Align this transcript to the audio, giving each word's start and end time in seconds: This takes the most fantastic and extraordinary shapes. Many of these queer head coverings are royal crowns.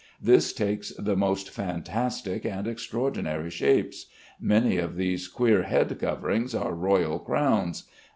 This 0.19 0.51
takes 0.51 0.89
the 0.97 1.15
most 1.15 1.51
fantastic 1.51 2.43
and 2.43 2.67
extraordinary 2.67 3.51
shapes. 3.51 4.07
Many 4.39 4.77
of 4.77 4.95
these 4.95 5.27
queer 5.27 5.61
head 5.61 5.99
coverings 5.99 6.55
are 6.55 6.73
royal 6.73 7.19
crowns. 7.19 7.83